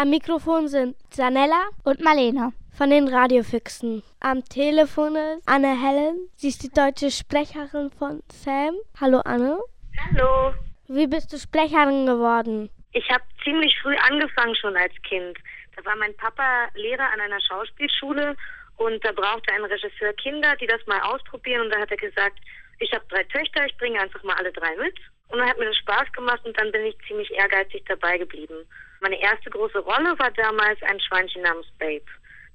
[0.00, 4.04] Am Mikrofon sind Sanella und Marlene von den Radiofixen.
[4.20, 6.30] Am Telefon ist Anne Helen.
[6.36, 8.76] Sie ist die deutsche Sprecherin von Sam.
[9.00, 9.58] Hallo Anne.
[9.98, 10.54] Hallo.
[10.86, 12.70] Wie bist du Sprecherin geworden?
[12.92, 15.36] Ich habe ziemlich früh angefangen schon als Kind.
[15.74, 18.36] Da war mein Papa Lehrer an einer Schauspielschule
[18.76, 21.62] und da brauchte ein Regisseur Kinder, die das mal ausprobieren.
[21.62, 22.38] Und da hat er gesagt,
[22.78, 24.94] ich habe drei Töchter, ich bringe einfach mal alle drei mit.
[25.28, 28.66] Und dann hat mir das Spaß gemacht und dann bin ich ziemlich ehrgeizig dabei geblieben.
[29.00, 32.04] Meine erste große Rolle war damals ein Schweinchen namens Babe.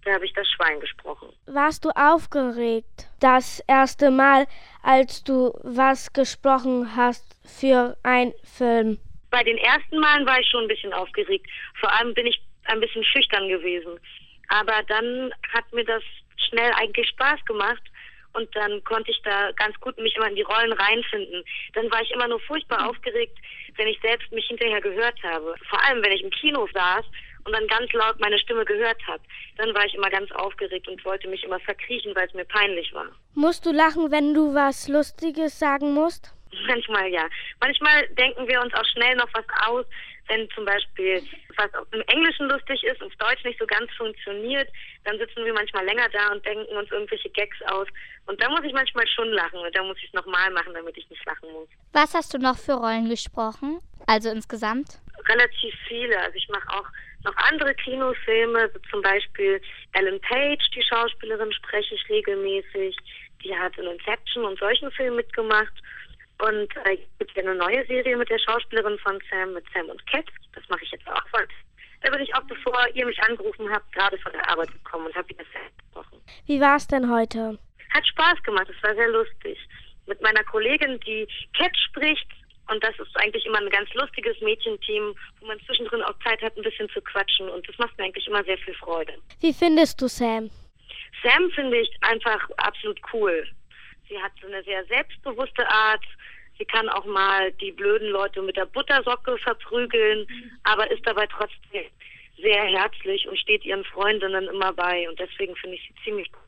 [0.05, 1.29] Da habe ich das Schwein gesprochen.
[1.45, 4.47] Warst du aufgeregt das erste Mal,
[4.81, 8.99] als du was gesprochen hast für einen Film?
[9.29, 11.47] Bei den ersten Malen war ich schon ein bisschen aufgeregt.
[11.79, 13.97] Vor allem bin ich ein bisschen schüchtern gewesen.
[14.49, 16.03] Aber dann hat mir das
[16.49, 17.81] schnell eigentlich Spaß gemacht
[18.33, 21.43] und dann konnte ich da ganz gut mich immer in die Rollen reinfinden.
[21.73, 23.37] Dann war ich immer nur furchtbar aufgeregt,
[23.75, 25.55] wenn ich selbst mich hinterher gehört habe.
[25.69, 27.05] Vor allem, wenn ich im Kino saß
[27.45, 29.21] und dann ganz laut meine Stimme gehört habe.
[29.57, 32.93] Dann war ich immer ganz aufgeregt und wollte mich immer verkriechen, weil es mir peinlich
[32.93, 33.07] war.
[33.35, 36.33] Musst du lachen, wenn du was Lustiges sagen musst?
[36.67, 37.27] Manchmal ja.
[37.59, 39.85] Manchmal denken wir uns auch schnell noch was aus,
[40.27, 41.21] wenn zum Beispiel
[41.57, 44.69] was im Englischen lustig ist und im Deutsch nicht so ganz funktioniert,
[45.03, 47.87] dann sitzen wir manchmal länger da und denken uns irgendwelche Gags aus.
[48.25, 50.97] Und da muss ich manchmal schon lachen und da muss ich es nochmal machen, damit
[50.97, 51.67] ich nicht lachen muss.
[51.91, 53.79] Was hast du noch für Rollen gesprochen?
[54.07, 54.99] Also insgesamt?
[55.27, 56.17] Relativ viele.
[56.19, 56.87] Also ich mache auch
[57.25, 59.61] noch andere Kinofilme, so zum Beispiel
[59.93, 62.97] Ellen Page, die Schauspielerin, spreche ich regelmäßig.
[63.43, 65.73] Die hat in Inception und solchen Filmen mitgemacht.
[66.39, 69.87] Und äh, es gibt ja eine neue Serie mit der Schauspielerin von Sam, mit Sam
[69.89, 70.25] und Cat.
[70.53, 71.23] Das mache ich jetzt auch.
[72.01, 75.15] Da bin ich auch, bevor ihr mich angerufen habt, gerade von der Arbeit gekommen und
[75.15, 76.21] habe wieder gesprochen.
[76.45, 77.57] Wie war es denn heute?
[77.93, 79.57] Hat Spaß gemacht, es war sehr lustig.
[80.05, 81.25] Mit meiner Kollegin, die
[81.57, 82.27] Cat spricht,
[82.69, 86.55] und das ist eigentlich immer ein ganz lustiges Mädchenteam, wo man zwischendrin auch Zeit hat,
[86.57, 87.49] ein bisschen zu quatschen.
[87.49, 89.13] Und das macht mir eigentlich immer sehr viel Freude.
[89.41, 90.49] Wie findest du Sam?
[91.21, 93.47] Sam finde ich einfach absolut cool.
[94.09, 96.03] Sie hat so eine sehr selbstbewusste Art.
[96.57, 100.27] Sie kann auch mal die blöden Leute mit der Buttersocke verprügeln,
[100.63, 101.85] aber ist dabei trotzdem
[102.41, 105.07] sehr herzlich und steht ihren Freundinnen immer bei.
[105.09, 106.39] Und deswegen finde ich sie ziemlich cool.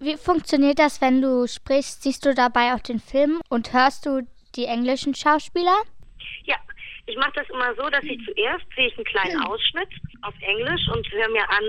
[0.00, 2.02] Wie funktioniert das, wenn du sprichst?
[2.02, 4.26] Siehst du dabei auch den Film und hörst du
[4.56, 5.76] die englischen Schauspieler?
[6.44, 6.56] Ja,
[7.06, 9.88] ich mache das immer so, dass ich zuerst sehe ich einen kleinen Ausschnitt
[10.22, 11.64] auf Englisch und höre mir an,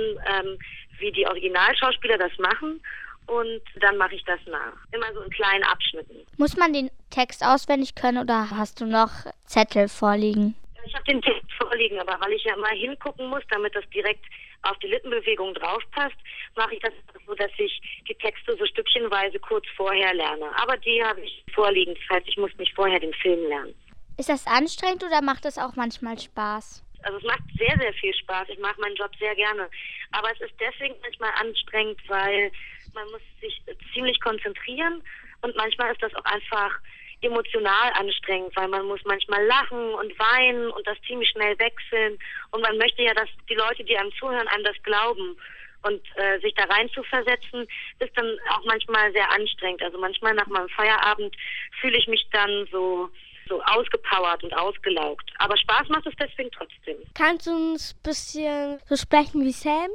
[0.45, 0.57] ähm,
[0.99, 2.81] wie die Originalschauspieler das machen
[3.27, 4.73] und dann mache ich das nach.
[4.91, 6.25] Immer so in kleinen Abschnitten.
[6.37, 9.11] Muss man den Text auswendig können oder hast du noch
[9.45, 10.55] Zettel vorliegen?
[10.85, 14.25] Ich habe den Text vorliegen, aber weil ich ja mal hingucken muss, damit das direkt
[14.63, 16.15] auf die Lippenbewegung draufpasst,
[16.55, 16.93] mache ich das
[17.25, 20.45] so, dass ich die Texte so stückchenweise kurz vorher lerne.
[20.55, 21.95] Aber die habe ich vorliegen.
[21.95, 23.73] Das heißt, ich muss nicht vorher den Film lernen.
[24.17, 26.83] Ist das anstrengend oder macht es auch manchmal Spaß?
[27.03, 28.47] Also es macht sehr, sehr viel Spaß.
[28.49, 29.69] Ich mache meinen Job sehr gerne.
[30.11, 32.51] Aber es ist deswegen manchmal anstrengend, weil
[32.93, 33.61] man muss sich
[33.93, 35.01] ziemlich konzentrieren
[35.41, 36.79] und manchmal ist das auch einfach
[37.21, 42.19] emotional anstrengend, weil man muss manchmal lachen und weinen und das ziemlich schnell wechseln
[42.51, 45.37] und man möchte ja, dass die Leute, die einem zuhören, einem das glauben
[45.83, 47.67] und äh, sich da rein zu versetzen,
[47.99, 49.81] ist dann auch manchmal sehr anstrengend.
[49.83, 51.35] Also manchmal nach meinem Feierabend
[51.79, 53.09] fühle ich mich dann so
[53.49, 55.29] so ausgepowert und ausgelaugt.
[55.37, 56.97] Aber Spaß macht es deswegen trotzdem.
[57.13, 59.89] Kannst du uns ein bisschen so sprechen wie Sam?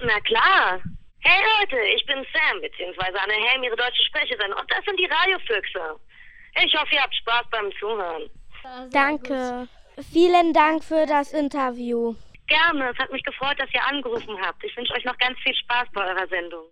[0.00, 0.80] Na klar.
[1.20, 4.52] Hey Leute, ich bin Sam, beziehungsweise Anne Helm, Ihre deutsche Sprecherin.
[4.52, 5.98] Und das sind die Radiofüchse.
[6.64, 8.30] Ich hoffe, ihr habt Spaß beim Zuhören.
[8.90, 9.68] Danke.
[10.12, 12.14] Vielen Dank für das Interview.
[12.46, 12.90] Gerne.
[12.90, 14.62] Es hat mich gefreut, dass ihr angerufen habt.
[14.64, 16.66] Ich wünsche euch noch ganz viel Spaß bei eurer Sendung.